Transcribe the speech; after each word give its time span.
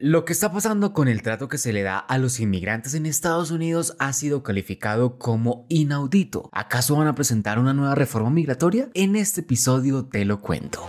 Lo 0.00 0.24
que 0.24 0.32
está 0.32 0.52
pasando 0.52 0.92
con 0.92 1.08
el 1.08 1.22
trato 1.22 1.48
que 1.48 1.58
se 1.58 1.72
le 1.72 1.82
da 1.82 1.98
a 1.98 2.18
los 2.18 2.38
inmigrantes 2.38 2.94
en 2.94 3.04
Estados 3.04 3.50
Unidos 3.50 3.96
ha 3.98 4.12
sido 4.12 4.44
calificado 4.44 5.18
como 5.18 5.66
inaudito. 5.68 6.50
¿Acaso 6.52 6.94
van 6.94 7.08
a 7.08 7.16
presentar 7.16 7.58
una 7.58 7.74
nueva 7.74 7.96
reforma 7.96 8.30
migratoria? 8.30 8.90
En 8.94 9.16
este 9.16 9.40
episodio 9.40 10.04
te 10.04 10.24
lo 10.24 10.40
cuento. 10.40 10.86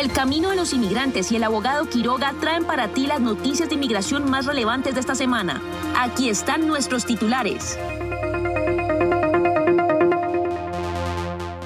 El 0.00 0.12
camino 0.12 0.50
de 0.50 0.56
los 0.56 0.72
inmigrantes 0.72 1.32
y 1.32 1.36
el 1.36 1.42
abogado 1.42 1.88
Quiroga 1.88 2.32
traen 2.40 2.62
para 2.62 2.86
ti 2.94 3.08
las 3.08 3.20
noticias 3.20 3.68
de 3.68 3.74
inmigración 3.74 4.30
más 4.30 4.46
relevantes 4.46 4.94
de 4.94 5.00
esta 5.00 5.16
semana. 5.16 5.60
Aquí 5.98 6.28
están 6.28 6.68
nuestros 6.68 7.06
titulares. 7.06 7.76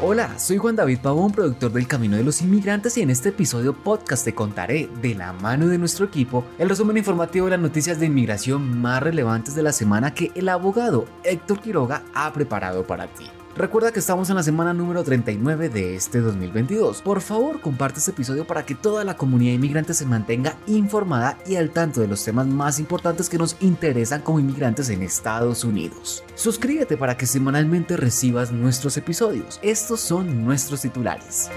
Hola, 0.06 0.38
soy 0.38 0.58
Juan 0.58 0.76
David 0.76 0.98
Pavón, 0.98 1.32
productor 1.32 1.72
del 1.72 1.88
Camino 1.88 2.18
de 2.18 2.24
los 2.24 2.42
Inmigrantes 2.42 2.98
y 2.98 3.00
en 3.00 3.08
este 3.08 3.30
episodio 3.30 3.72
podcast 3.72 4.22
te 4.22 4.34
contaré, 4.34 4.86
de 5.00 5.14
la 5.14 5.32
mano 5.32 5.66
de 5.66 5.78
nuestro 5.78 6.04
equipo, 6.04 6.44
el 6.58 6.68
resumen 6.68 6.98
informativo 6.98 7.46
de 7.46 7.52
las 7.52 7.60
noticias 7.60 7.98
de 7.98 8.04
inmigración 8.04 8.82
más 8.82 9.02
relevantes 9.02 9.54
de 9.54 9.62
la 9.62 9.72
semana 9.72 10.12
que 10.12 10.30
el 10.34 10.50
abogado 10.50 11.06
Héctor 11.22 11.58
Quiroga 11.60 12.02
ha 12.12 12.30
preparado 12.34 12.86
para 12.86 13.06
ti. 13.06 13.30
Recuerda 13.56 13.92
que 13.92 14.00
estamos 14.00 14.28
en 14.30 14.34
la 14.34 14.42
semana 14.42 14.74
número 14.74 15.04
39 15.04 15.68
de 15.68 15.94
este 15.94 16.20
2022. 16.20 17.02
Por 17.02 17.20
favor, 17.20 17.60
comparte 17.60 18.00
este 18.00 18.10
episodio 18.10 18.44
para 18.44 18.66
que 18.66 18.74
toda 18.74 19.04
la 19.04 19.16
comunidad 19.16 19.52
inmigrante 19.52 19.94
se 19.94 20.06
mantenga 20.06 20.56
informada 20.66 21.38
y 21.46 21.54
al 21.54 21.70
tanto 21.70 22.00
de 22.00 22.08
los 22.08 22.24
temas 22.24 22.48
más 22.48 22.80
importantes 22.80 23.28
que 23.28 23.38
nos 23.38 23.56
interesan 23.60 24.22
como 24.22 24.40
inmigrantes 24.40 24.90
en 24.90 25.04
Estados 25.04 25.62
Unidos. 25.62 26.24
Suscríbete 26.34 26.96
para 26.96 27.16
que 27.16 27.26
semanalmente 27.26 27.96
recibas 27.96 28.50
nuestros 28.50 28.96
episodios. 28.96 29.60
Estos 29.62 30.00
son 30.00 30.44
nuestros 30.44 30.80
titulares. 30.80 31.48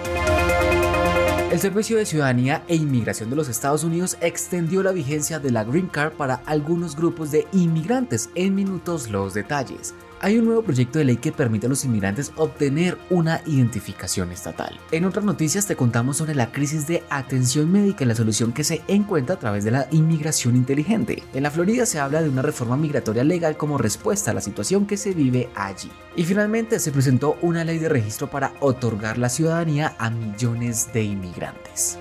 El 1.50 1.60
Servicio 1.60 1.98
de 1.98 2.06
Ciudadanía 2.06 2.64
e 2.68 2.76
Inmigración 2.76 3.32
de 3.32 3.38
los 3.38 3.50
Estados 3.50 3.84
Unidos 3.84 4.18
extendió 4.22 4.84
la 4.84 4.92
vigencia 4.92 5.40
de 5.40 5.50
la 5.50 5.64
Green 5.64 5.88
Card 5.88 6.14
para 6.14 6.44
algunos 6.46 6.96
grupos 6.96 7.32
de 7.32 7.48
inmigrantes. 7.54 8.30
En 8.36 8.54
minutos 8.54 9.10
los 9.10 9.34
detalles 9.34 9.96
hay 10.22 10.38
un 10.38 10.46
nuevo 10.46 10.64
proyecto 10.64 11.00
de 11.00 11.06
ley 11.06 11.18
que 11.18 11.32
permite 11.32 11.68
a 11.68 11.70
los 11.70 11.86
inmigrantes 11.86 12.32
obtener 12.36 12.98
una 13.10 13.42
identificación 13.46 14.32
estatal. 14.32 14.80
En 14.92 15.06
otras 15.06 15.26
noticias 15.26 15.68
te 15.68 15.76
contamos 15.76 16.18
sobre 16.18 16.36
la 16.36 16.52
crisis 16.52 16.88
de 16.88 17.04
atención 17.10 17.72
médica 17.72 18.04
y 18.04 18.08
la 18.08 18.16
solución 18.16 18.54
que 18.54 18.64
se 18.64 18.82
encuentra 18.88 19.36
a 19.36 19.40
través 19.40 19.64
de 19.64 19.72
la 19.72 19.88
inmigración 19.92 20.56
inteligente. 20.56 21.24
En 21.34 21.44
la 21.44 21.52
Florida 21.52 21.86
se 21.86 22.00
habla 22.00 22.22
de 22.22 22.30
una 22.30 22.42
reforma 22.42 22.78
migratoria 22.78 23.24
legal 23.24 23.58
como 23.58 23.78
respuesta 23.78 24.32
a 24.32 24.34
la 24.34 24.42
situación 24.42 24.86
que 24.86 24.98
se 24.98 25.14
vive 25.14 25.50
allí. 25.56 25.92
Y 26.16 26.24
finalmente 26.24 26.80
se 26.80 26.92
presentó 26.92 27.38
una 27.42 27.64
ley 27.64 27.78
de 27.78 27.90
registro 27.90 28.30
para 28.30 28.54
otorgar 28.60 29.18
la 29.18 29.30
ciudadanía 29.30 29.96
a 30.00 30.10
millones 30.10 30.92
de 30.94 31.04
inmigrantes. 31.04 31.98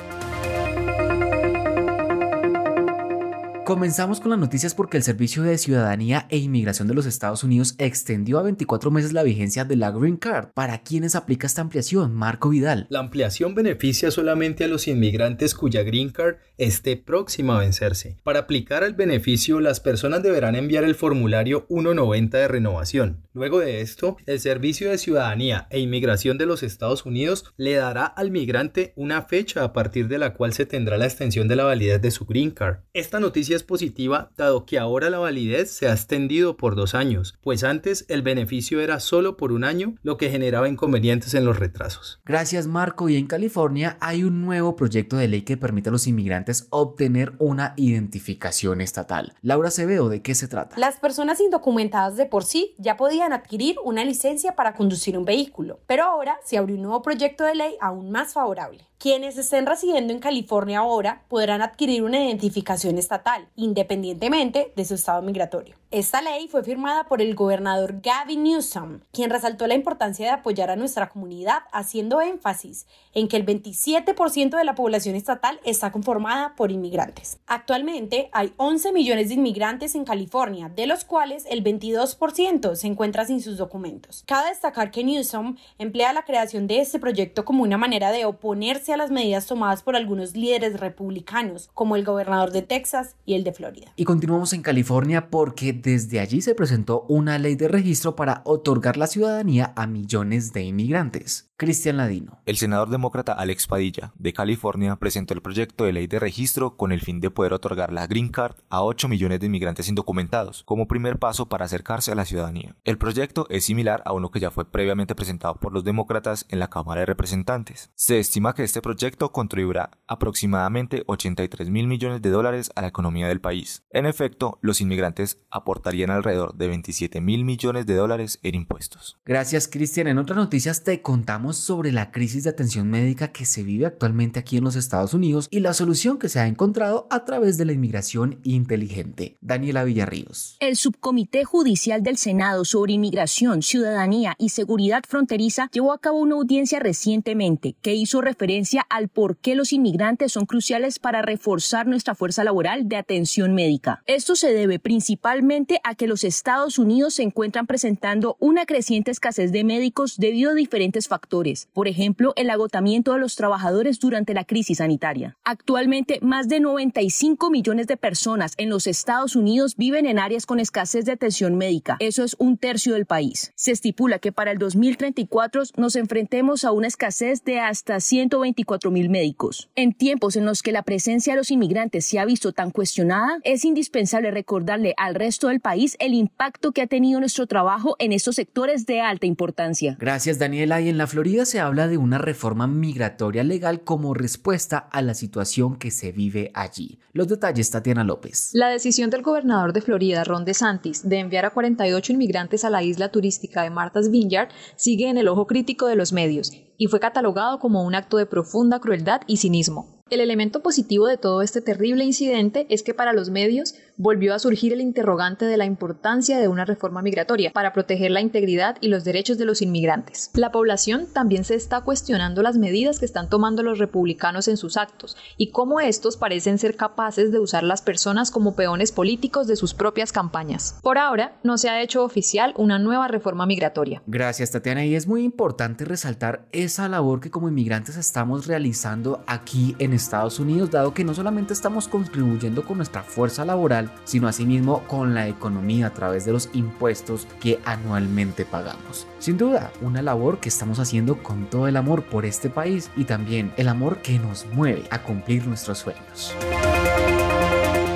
Comenzamos 3.67 4.21
con 4.21 4.31
las 4.31 4.39
noticias 4.39 4.77
porque 4.77 4.97
el 4.97 5.03
Servicio 5.03 5.43
de 5.43 5.59
Ciudadanía 5.59 6.29
e 6.31 6.37
Inmigración 6.37 6.87
de 6.87 6.95
los 6.95 7.05
Estados 7.05 7.43
Unidos 7.43 7.75
extendió 7.79 8.39
a 8.39 8.45
24 8.45 8.93
meses 8.93 9.13
la 9.13 9.25
vigencia 9.25 9.65
de 9.65 9.75
la 9.75 9.91
Green 9.91 10.19
Card. 10.19 10.51
¿Para 10.55 10.85
quiénes 10.85 11.17
aplica 11.17 11.49
esta 11.49 11.63
ampliación? 11.63 12.15
Marco 12.15 12.51
Vidal. 12.51 12.87
La 12.91 13.01
ampliación 13.01 13.57
beneficia 13.57 14.13
solamente 14.13 14.63
a 14.63 14.69
los 14.69 14.87
inmigrantes 14.87 15.57
cuya 15.57 15.83
Green 15.83 16.11
Card 16.11 16.37
esté 16.59 16.97
próxima 16.97 17.57
a 17.57 17.61
vencerse. 17.61 18.19
Para 18.23 18.39
aplicar 18.39 18.85
el 18.85 18.95
beneficio, 18.95 19.59
las 19.59 19.81
personas 19.81 20.23
deberán 20.23 20.55
enviar 20.55 20.85
el 20.85 20.95
formulario 20.95 21.67
190 21.69 22.39
de 22.39 22.47
renovación. 22.47 23.27
Luego 23.33 23.59
de 23.59 23.81
esto, 23.81 24.17
el 24.27 24.39
Servicio 24.39 24.91
de 24.91 24.99
Ciudadanía 24.99 25.67
e 25.71 25.81
Inmigración 25.81 26.39
de 26.39 26.47
los 26.47 26.63
Estados 26.63 27.05
Unidos 27.05 27.53
le 27.57 27.75
dará 27.75 28.05
al 28.05 28.31
migrante 28.31 28.93
una 28.95 29.23
fecha 29.23 29.65
a 29.65 29.73
partir 29.73 30.07
de 30.07 30.19
la 30.19 30.35
cual 30.35 30.53
se 30.53 30.67
tendrá 30.67 30.97
la 30.99 31.07
extensión 31.07 31.49
de 31.49 31.57
la 31.57 31.65
validez 31.65 32.01
de 32.01 32.13
su 32.13 32.27
Green 32.27 32.53
Card. 32.53 32.77
Esta 32.95 33.19
noticia 33.19 33.56
es 33.57 33.65
positiva 33.65 34.31
dado 34.37 34.65
que 34.67 34.79
ahora 34.79 35.11
la 35.11 35.19
validez 35.19 35.71
se 35.73 35.89
ha 35.89 35.93
extendido 35.93 36.57
por 36.57 36.77
dos 36.77 36.95
años, 36.95 37.35
pues 37.43 37.65
antes 37.65 38.05
el 38.09 38.23
beneficio 38.23 38.81
era 38.81 39.01
solo 39.01 39.37
por 39.37 39.53
un 39.53 39.65
año, 39.65 39.95
lo 40.03 40.17
que 40.17 40.31
generaba 40.31 40.69
inconvenientes 40.69 41.35
en 41.35 41.45
los 41.45 41.59
retrasos. 41.59 42.21
Gracias 42.25 42.67
Marco 42.67 43.09
y 43.09 43.17
en 43.17 43.27
California 43.27 43.97
hay 44.01 44.23
un 44.25 44.43
nuevo 44.43 44.77
proyecto 44.77 45.17
de 45.17 45.29
ley 45.29 45.43
que 45.43 45.57
permite 45.57 45.89
a 45.89 45.93
los 45.93 46.07
inmigrantes 46.07 46.67
obtener 46.71 47.33
una 47.39 47.75
identificación 47.77 48.81
estatal. 48.81 49.35
Laura 49.43 49.69
Acevedo, 49.69 50.09
¿de 50.09 50.23
qué 50.23 50.35
se 50.35 50.49
trata? 50.49 50.79
Las 50.79 50.97
personas 50.97 51.41
indocumentadas 51.41 52.17
de 52.17 52.27
por 52.27 52.45
sí 52.45 52.75
ya 52.79 52.97
podían 52.97 53.33
adquirir 53.33 53.77
una 53.85 54.05
licencia 54.05 54.55
para 54.55 54.75
conducir 54.75 55.17
un 55.19 55.25
vehículo, 55.25 55.81
pero 55.87 56.05
ahora 56.05 56.39
se 56.45 56.59
abre 56.59 56.75
un 56.75 56.83
nuevo 56.83 57.03
proyecto 57.03 57.45
de 57.45 57.55
ley 57.55 57.77
aún 57.81 58.11
más 58.11 58.35
favorable. 58.35 58.87
Quienes 58.99 59.37
estén 59.37 59.67
residiendo 59.67 60.15
en 60.15 60.21
California 60.21 60.79
ahora 60.79 61.23
podrán 61.29 61.61
adquirir 61.61 62.03
una 62.03 62.25
identificación 62.25 62.97
estatal, 62.97 63.47
independientemente 63.55 64.73
de 64.75 64.85
su 64.87 64.95
estado 64.95 65.21
migratorio. 65.21 65.77
Esta 65.97 66.21
ley 66.21 66.47
fue 66.47 66.63
firmada 66.63 67.05
por 67.05 67.23
el 67.23 67.35
gobernador 67.35 68.03
Gavin 68.03 68.43
Newsom, 68.43 69.01
quien 69.15 69.31
resaltó 69.31 69.67
la 69.67 69.73
importancia 69.73 70.27
de 70.27 70.33
apoyar 70.33 70.71
a 70.71 70.77
nuestra 70.77 71.09
comunidad, 71.09 71.61
haciendo 71.73 72.21
énfasis 72.21 72.87
en 73.15 73.29
que 73.29 73.39
el 73.39 73.47
27% 73.47 74.59
de 74.59 74.65
la 74.65 74.75
población 74.75 75.15
estatal 75.15 75.59
está 75.65 75.93
conformada 75.93 76.55
por 76.55 76.71
inmigrantes. 76.71 77.39
Actualmente 77.47 78.29
hay 78.33 78.53
11 78.59 78.93
millones 78.93 79.29
de 79.29 79.37
inmigrantes 79.37 79.95
en 79.95 80.05
California, 80.05 80.69
de 80.69 80.87
los 80.87 81.07
cuales 81.07 81.47
el 81.49 81.65
22% 81.65 82.75
se 82.75 82.87
encuentra 82.87 83.25
sin 83.25 83.41
sus 83.41 83.57
documentos. 83.57 84.23
Cabe 84.27 84.51
destacar 84.51 84.91
que 84.91 85.03
Newsom 85.03 85.57
emplea 85.79 86.13
la 86.13 86.27
creación 86.27 86.67
de 86.67 86.83
este 86.83 86.99
proyecto 86.99 87.47
como 87.47 87.63
una 87.63 87.79
manera 87.79 88.11
de 88.11 88.27
oponerse 88.27 88.93
a 88.93 88.99
las 88.99 89.11
medidas 89.11 89.47
tomadas 89.47 89.83
por 89.83 89.97
algunos 89.97 90.37
líderes 90.37 90.79
republicanos, 90.79 91.71
como 91.73 91.97
el 91.97 92.05
gobernador 92.05 92.53
de 92.53 92.61
Texas 92.61 93.17
y 93.25 93.33
el 93.33 93.45
de 93.45 93.55
Florida. 93.55 93.95
Y 93.97 94.05
continuamos 94.05 94.53
en 94.53 94.61
California 94.61 95.31
porque 95.31 95.86
desde 95.87 96.19
allí 96.19 96.43
se 96.43 96.57
presentó 96.57 97.07
una 97.09 97.39
ley 97.39 97.55
de 97.55 97.69
registro 97.69 98.17
para 98.17 98.43
otorgar 98.45 98.97
la 98.97 99.07
ciudadanía 99.07 99.73
a 99.77 99.87
millones 99.87 100.53
de 100.53 100.65
inmigrantes. 100.65 101.53
Cristian 101.59 101.97
Ladino. 101.97 102.43
El 102.45 102.59
senador 102.59 102.91
demócrata 102.91 103.33
Alex 103.33 103.67
Padilla, 103.67 104.13
de 104.19 104.35
California, 104.35 104.97
presentó 104.97 105.33
el 105.33 105.41
proyecto 105.41 105.85
de 105.85 105.95
ley 105.95 106.07
de 106.07 106.19
registro 106.19 106.77
con 106.77 106.93
el 106.93 107.01
fin 107.01 107.19
de 107.19 107.31
poder 107.31 107.55
otorgar 107.55 107.95
la 107.95 108.07
Green 108.07 108.29
Card 108.29 108.57
a 108.69 108.83
8 108.83 109.09
millones 109.09 109.41
de 109.41 109.47
inmigrantes 109.47 109.89
indocumentados, 109.89 110.65
como 110.65 110.87
primer 110.87 111.19
paso 111.19 111.49
para 111.49 111.65
acercarse 111.65 112.13
a 112.13 112.15
la 112.15 112.27
ciudadanía. 112.27 112.77
El 112.85 112.99
proyecto 112.99 113.47
es 113.49 113.65
similar 113.65 114.03
a 114.05 114.13
uno 114.13 114.31
que 114.31 114.39
ya 114.39 114.51
fue 114.51 114.71
previamente 114.71 115.15
presentado 115.15 115.55
por 115.55 115.73
los 115.73 115.83
demócratas 115.83 116.45
en 116.51 116.59
la 116.59 116.69
Cámara 116.69 117.01
de 117.01 117.07
Representantes. 117.07 117.91
Se 117.95 118.19
estima 118.19 118.55
que 118.55 118.63
este 118.63 118.83
proyecto 118.83 119.33
contribuirá 119.33 119.93
aproximadamente 120.07 121.05
83 121.07 121.71
mil 121.71 121.87
millones 121.87 122.21
de 122.21 122.29
dólares 122.29 122.71
a 122.75 122.83
la 122.83 122.89
economía 122.89 123.29
del 123.29 123.41
país. 123.41 123.83
En 123.89 124.05
efecto, 124.05 124.59
los 124.61 124.83
inmigrantes 124.83 125.41
aportarían 125.51 126.11
alrededor 126.11 126.55
de 126.55 126.69
27 126.69 127.23
mil 127.23 127.47
millones 127.47 127.87
de 127.87 127.95
dólares 127.95 128.41
en 128.43 128.57
impuestos. 128.57 129.19
Gracias, 129.25 129.69
Cristian. 129.69 130.09
En 130.09 130.19
otras 130.19 130.37
noticias 130.37 130.85
te 130.85 131.01
contamos 131.01 131.46
sobre 131.53 131.93
la 131.93 132.11
crisis 132.11 132.45
de 132.45 132.51
atención 132.51 132.89
médica 132.89 133.29
que 133.29 133.45
se 133.45 133.63
vive 133.63 133.87
actualmente 133.87 134.41
aquí 134.41 134.57
en 134.57 134.65
los 134.65 134.75
Estados 134.75 135.15
Unidos 135.15 135.49
y 135.51 135.61
la 135.61 135.75
solución 135.75 136.19
que 136.19 136.29
se 136.29 136.41
ha 136.41 136.47
encontrado 136.47 137.07
a 137.11 137.25
través 137.25 137.57
de 137.59 137.65
la 137.67 137.73
inmigración 137.73 138.41
inteligente. 138.43 139.37
Daniela 139.41 139.85
Villarríos. 139.85 140.57
El 140.59 140.77
Subcomité 140.77 141.45
Judicial 141.45 142.03
del 142.03 142.17
Senado 142.17 142.65
sobre 142.65 142.95
Inmigración, 142.95 143.63
Ciudadanía 143.63 144.35
y 144.39 144.49
Seguridad 144.49 145.03
Fronteriza 145.07 145.71
llevó 145.73 145.93
a 145.93 146.01
cabo 146.01 146.19
una 146.19 146.35
audiencia 146.35 146.81
recientemente 146.81 147.77
que 147.83 147.95
hizo 147.95 148.21
referencia 148.21 148.87
al 148.91 149.09
por 149.09 149.37
qué 149.37 149.55
los 149.55 149.73
inmigrantes 149.73 150.33
son 150.33 150.47
cruciales 150.47 150.99
para 150.99 151.23
reforzar 151.23 151.87
nuestra 151.87 152.15
fuerza 152.15 152.43
laboral 152.43 152.89
de 152.89 152.97
atención 152.97 153.55
médica. 153.55 154.03
Esto 154.07 154.35
se 154.37 154.53
debe 154.53 154.79
principalmente 154.79 155.81
a 155.85 155.95
que 155.95 156.09
los 156.09 156.25
Estados 156.25 156.79
Unidos 156.79 157.15
se 157.15 157.23
encuentran 157.23 157.67
presentando 157.67 158.37
una 158.41 158.67
creciente 158.67 159.11
escasez 159.11 159.53
de 159.53 159.65
médicos 159.65 160.17
debido 160.17 160.51
a 160.51 160.55
diferentes 160.55 161.09
factores 161.09 161.36
por 161.73 161.87
ejemplo, 161.87 162.33
el 162.37 162.49
agotamiento 162.49 163.13
de 163.13 163.19
los 163.19 163.37
trabajadores 163.37 164.01
durante 164.01 164.33
la 164.33 164.45
crisis 164.45 164.79
sanitaria. 164.79 165.37
Actualmente, 165.45 166.19
más 166.23 166.49
de 166.49 166.61
95 166.61 167.51
millones 167.51 167.87
de 167.87 167.97
personas 167.97 168.55
en 168.57 168.71
los 168.71 168.87
Estados 168.87 169.37
Unidos 169.37 169.77
viven 169.77 170.07
en 170.07 170.19
áreas 170.19 170.47
con 170.47 170.61
escasez 170.61 171.05
de 171.05 171.13
atención 171.13 171.57
médica. 171.57 171.97
Eso 172.01 172.25
es 172.25 172.37
un 172.39 172.57
tercio 172.57 172.95
del 172.95 173.05
país. 173.05 173.53
Se 173.55 173.73
estipula 173.73 174.19
que 174.19 174.33
para 174.33 174.51
el 174.51 174.59
2034 174.59 175.65
nos 175.77 175.97
enfrentemos 175.97 176.65
a 176.65 176.73
una 176.73 176.87
escasez 176.87 177.45
de 177.45 177.61
hasta 177.61 178.01
124 178.01 178.91
mil 178.91 179.11
médicos. 179.11 179.69
En 179.75 179.93
tiempos 179.93 180.37
en 180.37 180.47
los 180.47 180.63
que 180.63 180.73
la 180.73 180.83
presencia 180.83 181.35
de 181.35 181.39
los 181.39 181.51
inmigrantes 181.51 182.07
se 182.07 182.19
ha 182.19 182.25
visto 182.25 182.53
tan 182.53 182.71
cuestionada, 182.71 183.41
es 183.45 183.65
indispensable 183.65 184.31
recordarle 184.31 184.95
al 184.97 185.15
resto 185.15 185.49
del 185.49 185.61
país 185.61 185.97
el 186.01 186.15
impacto 186.15 186.73
que 186.73 186.83
ha 186.83 186.87
tenido 186.87 187.21
nuestro 187.21 187.47
trabajo 187.47 187.97
en 187.99 188.13
estos 188.13 188.37
sectores 188.37 188.87
de 188.87 189.01
alta 189.01 189.27
importancia. 189.27 189.97
Gracias, 189.99 190.39
Daniela. 190.39 190.81
Y 190.81 190.89
en 190.89 190.99
la 190.99 191.07
Florida 191.07 191.26
se 191.45 191.59
habla 191.61 191.89
de 191.89 191.99
una 191.99 192.19
reforma 192.19 192.69
migratoria 192.69 193.43
legal 193.43 193.81
como 193.83 194.15
respuesta 194.15 194.79
a 194.79 195.03
la 195.03 195.13
situación 195.13 195.77
que 195.77 195.91
se 195.91 196.13
vive 196.13 196.53
allí. 196.55 197.01
Los 197.13 197.27
detalles, 197.27 197.71
Tatiana 197.71 198.05
López. 198.05 198.51
La 198.53 198.69
decisión 198.69 199.11
del 199.11 199.23
gobernador 199.23 199.73
de 199.73 199.81
Florida, 199.81 200.23
Ron 200.23 200.45
DeSantis, 200.45 201.09
de 201.09 201.19
enviar 201.19 201.45
a 201.45 201.51
48 201.51 202.13
inmigrantes 202.13 202.65
a 202.65 202.71
la 202.71 202.85
isla 202.85 203.11
turística 203.11 203.63
de 203.63 203.71
Martha's 203.71 204.11
Vineyard 204.11 204.51
sigue 204.77 205.09
en 205.09 205.19
el 205.19 205.27
ojo 205.27 205.49
crítico 205.49 205.87
de 205.87 205.97
los 205.97 206.13
medios 206.13 206.53
y 206.79 206.87
fue 206.87 207.01
catalogado 207.01 207.59
como 207.59 207.85
un 207.85 207.97
acto 207.97 208.19
de 208.19 208.27
profunda 208.27 208.79
crueldad 208.81 209.23
y 209.27 209.39
cinismo. 209.39 209.97
El 210.09 210.21
elemento 210.21 210.63
positivo 210.63 211.09
de 211.09 211.17
todo 211.17 211.43
este 211.43 211.61
terrible 211.61 212.05
incidente 212.05 212.69
es 212.71 212.85
que 212.85 212.95
para 212.95 213.13
los 213.13 213.31
medios 213.31 213.75
volvió 213.97 214.35
a 214.35 214.39
surgir 214.39 214.73
el 214.73 214.81
interrogante 214.81 215.47
de 215.47 215.57
la 215.57 215.65
importancia 215.65 216.39
de 216.39 216.49
una 216.49 216.65
reforma 216.65 217.03
migratoria 217.03 217.53
para 217.53 217.73
proteger 217.73 218.11
la 218.11 218.21
integridad 218.21 218.77
y 218.81 218.89
los 218.89 219.05
derechos 219.05 219.39
de 219.39 219.45
los 219.45 219.63
inmigrantes. 219.63 220.31
La 220.35 220.53
población 220.53 221.07
también 221.13 221.45
se 221.45 221.55
está 221.55 221.81
cuestionando 221.81 222.43
las 222.43 222.59
medidas 222.59 222.99
que 222.99 223.07
están 223.07 223.29
tomando 223.29 223.63
los 223.63 223.79
republicanos 223.79 224.49
en 224.49 224.57
sus 224.57 224.77
actos 224.77 225.17
y 225.37 225.51
cómo 225.51 225.81
estos 225.81 226.17
parecen 226.17 226.59
ser 226.59 226.77
capaces 226.77 227.33
de 227.33 227.39
usar 227.39 227.63
las 227.63 227.83
personas 227.83 228.31
como 228.31 228.55
peones 228.55 228.93
políticos 228.93 229.47
de 229.47 229.57
sus 229.57 229.75
propias 229.75 230.13
campañas. 230.13 230.79
Por 230.83 230.99
ahora, 230.99 231.37
no 231.43 231.59
se 231.59 231.69
ha 231.69 231.81
hecho 231.83 232.05
oficial 232.05 232.53
una 232.57 232.79
nueva 232.79 233.09
reforma 233.09 233.47
migratoria. 233.47 234.03
Gracias, 234.07 234.51
Tatiana. 234.51 234.85
Y 234.85 234.95
es 234.95 235.07
muy 235.07 235.23
importante 235.23 235.85
resaltar 235.85 236.47
esa 236.53 236.89
labor 236.89 237.21
que 237.21 237.31
como 237.31 237.49
inmigrantes 237.49 237.97
estamos 237.97 238.47
realizando 238.47 239.25
aquí 239.27 239.75
en 239.79 239.93
Estados 239.93 240.39
Unidos, 240.39 240.71
dado 240.71 240.93
que 240.93 241.05
no 241.05 241.15
solamente 241.15 241.53
estamos 241.53 241.89
contribuyendo 241.89 242.65
con 242.65 242.77
nuestra 242.77 243.03
fuerza 243.03 243.45
laboral, 243.45 243.86
sino 244.05 244.29
asimismo 244.29 244.83
con 244.87 245.15
la 245.15 245.29
economía 245.29 245.89
a 245.89 245.93
través 245.93 246.25
de 246.25 246.33
los 246.33 246.49
impuestos 246.53 247.27
que 247.41 247.59
anualmente 247.65 248.45
pagamos. 248.45 249.07
Sin 249.19 249.37
duda, 249.37 249.73
una 249.81 250.03
labor 250.03 250.39
que 250.39 250.49
estamos 250.49 250.79
haciendo 250.79 251.23
con 251.23 251.47
todo 251.47 251.69
el 251.69 251.77
amor 251.77 252.05
por 252.05 252.25
este 252.25 252.51
país 252.51 252.91
y 252.97 253.05
también 253.05 253.53
el 253.57 253.69
amor 253.69 253.99
que 254.03 254.19
nos 254.19 254.47
mueve 254.47 254.85
a 254.91 255.03
cumplir 255.03 255.47
nuestros 255.47 255.79
sueños. 255.79 256.35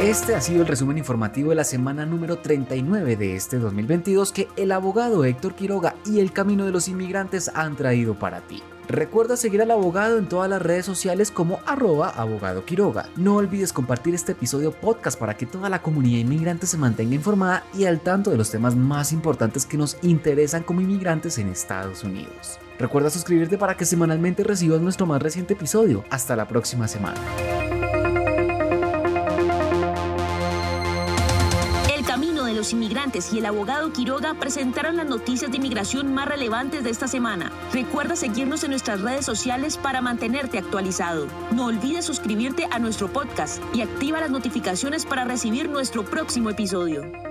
Este 0.00 0.34
ha 0.34 0.40
sido 0.40 0.62
el 0.62 0.66
resumen 0.66 0.96
informativo 0.96 1.50
de 1.50 1.56
la 1.56 1.64
semana 1.64 2.06
número 2.06 2.38
39 2.38 3.16
de 3.16 3.36
este 3.36 3.58
2022 3.58 4.32
que 4.32 4.48
el 4.56 4.72
abogado 4.72 5.26
Héctor 5.26 5.54
Quiroga 5.54 5.94
y 6.06 6.20
el 6.20 6.32
Camino 6.32 6.64
de 6.64 6.72
los 6.72 6.88
Inmigrantes 6.88 7.50
han 7.54 7.76
traído 7.76 8.18
para 8.18 8.40
ti. 8.40 8.62
Recuerda 8.90 9.36
seguir 9.36 9.62
al 9.62 9.70
abogado 9.70 10.18
en 10.18 10.28
todas 10.28 10.50
las 10.50 10.60
redes 10.60 10.84
sociales 10.84 11.30
como 11.30 11.60
arroba 11.64 12.08
abogado 12.08 12.64
Quiroga. 12.64 13.08
No 13.14 13.36
olvides 13.36 13.72
compartir 13.72 14.16
este 14.16 14.32
episodio 14.32 14.72
podcast 14.72 15.16
para 15.16 15.36
que 15.36 15.46
toda 15.46 15.68
la 15.68 15.80
comunidad 15.80 16.18
inmigrante 16.18 16.66
se 16.66 16.76
mantenga 16.76 17.14
informada 17.14 17.62
y 17.72 17.84
al 17.84 18.00
tanto 18.00 18.32
de 18.32 18.36
los 18.36 18.50
temas 18.50 18.74
más 18.74 19.12
importantes 19.12 19.64
que 19.64 19.76
nos 19.76 19.96
interesan 20.02 20.64
como 20.64 20.80
inmigrantes 20.80 21.38
en 21.38 21.48
Estados 21.50 22.02
Unidos. 22.02 22.58
Recuerda 22.80 23.10
suscribirte 23.10 23.58
para 23.58 23.76
que 23.76 23.84
semanalmente 23.84 24.42
recibas 24.42 24.80
nuestro 24.80 25.06
más 25.06 25.22
reciente 25.22 25.54
episodio. 25.54 26.04
Hasta 26.10 26.34
la 26.34 26.48
próxima 26.48 26.88
semana. 26.88 27.20
Los 32.60 32.74
inmigrantes 32.74 33.32
y 33.32 33.38
el 33.38 33.46
abogado 33.46 33.90
Quiroga 33.90 34.34
presentaron 34.34 34.96
las 34.96 35.06
noticias 35.06 35.50
de 35.50 35.56
inmigración 35.56 36.12
más 36.12 36.28
relevantes 36.28 36.84
de 36.84 36.90
esta 36.90 37.08
semana. 37.08 37.50
Recuerda 37.72 38.16
seguirnos 38.16 38.64
en 38.64 38.70
nuestras 38.72 39.00
redes 39.00 39.24
sociales 39.24 39.78
para 39.78 40.02
mantenerte 40.02 40.58
actualizado. 40.58 41.26
No 41.52 41.64
olvides 41.64 42.04
suscribirte 42.04 42.66
a 42.70 42.78
nuestro 42.78 43.10
podcast 43.10 43.62
y 43.74 43.80
activa 43.80 44.20
las 44.20 44.30
notificaciones 44.30 45.06
para 45.06 45.24
recibir 45.24 45.70
nuestro 45.70 46.04
próximo 46.04 46.50
episodio. 46.50 47.29